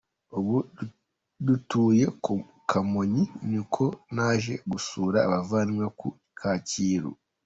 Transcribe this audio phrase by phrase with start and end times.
[0.37, 0.85] Ubundi
[1.45, 2.33] dutuye ku
[2.69, 3.83] Kamonyi ni uko
[4.15, 6.07] naje gusura abavandimwe ku
[6.39, 7.11] Kacyiru.